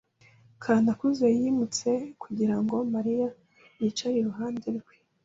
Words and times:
Kanakuze 0.63 1.25
yimutse 1.39 1.89
kugira 2.21 2.55
ngo 2.61 2.75
Mariya 2.93 3.27
yicare 3.79 4.15
iruhande 4.19 4.67
rwe. 4.77 4.95